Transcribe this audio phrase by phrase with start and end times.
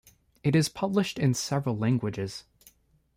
[0.43, 2.45] It is published in several languages.